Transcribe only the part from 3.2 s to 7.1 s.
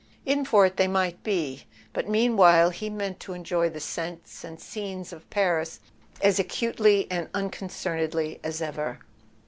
enjoy the scents and scenes of Paris as acutely